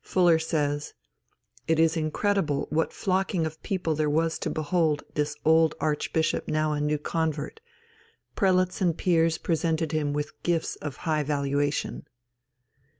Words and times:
Fuller 0.03 0.39
says: 0.39 0.95
"It 1.67 1.77
is 1.77 1.95
incredible 1.95 2.65
what 2.71 2.91
flocking 2.91 3.45
of 3.45 3.61
people 3.61 3.93
there 3.93 4.09
was 4.09 4.39
to 4.39 4.49
behold 4.49 5.03
this 5.13 5.35
old 5.45 5.75
archbishop 5.79 6.47
now 6.47 6.73
a 6.73 6.81
new 6.81 6.97
convert; 6.97 7.61
prelates 8.35 8.81
and 8.81 8.97
peers 8.97 9.37
presented 9.37 9.91
him 9.91 10.11
with 10.11 10.41
gifts 10.41 10.75
of 10.77 10.95
high 11.05 11.21
valuation." 11.21 12.07